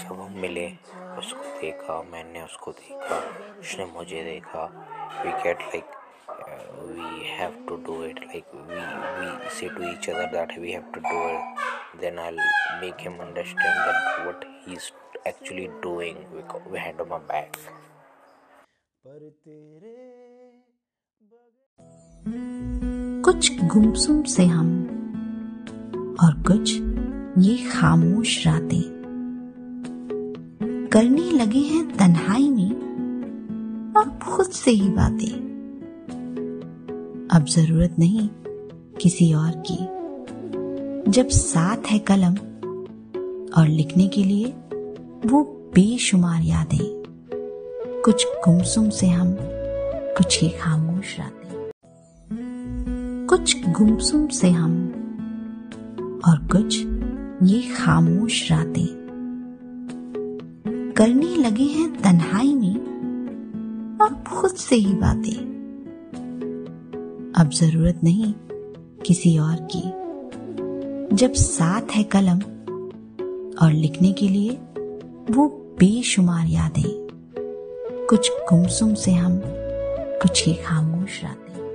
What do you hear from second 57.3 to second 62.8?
ये खामोश रातें करने लगे हैं तन्हाई में।